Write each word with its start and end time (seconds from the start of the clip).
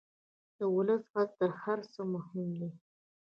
د 0.57 0.59
ولس 0.75 1.03
غږ 1.13 1.29
تر 1.39 1.51
هر 1.63 1.79
څه 1.91 2.01
مهم 2.13 2.47
دی. 2.59 2.69